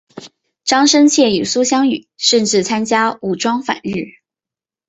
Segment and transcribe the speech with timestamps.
[0.63, 4.17] 张深切与苏芗雨甚至参加武装反日。